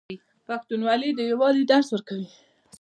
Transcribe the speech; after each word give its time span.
پښتونولي 0.47 1.09
د 1.13 1.19
یووالي 1.31 1.63
درس 1.71 1.87
ورکوي. 1.91 2.27